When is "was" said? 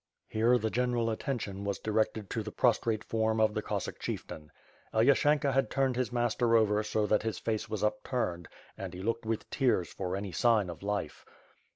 1.63-1.77, 7.69-7.83